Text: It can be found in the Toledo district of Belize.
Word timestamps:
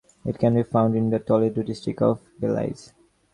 It 0.25 0.39
can 0.39 0.55
be 0.55 0.63
found 0.63 0.95
in 0.95 1.11
the 1.11 1.19
Toledo 1.19 1.61
district 1.61 2.01
of 2.01 2.19
Belize. 2.39 2.91